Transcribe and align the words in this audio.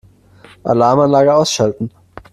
Alarmanlage 0.63 1.31
ausschalten. 1.31 1.91